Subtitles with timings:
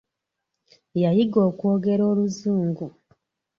[1.01, 2.85] Yayiga okwogera oluzungu.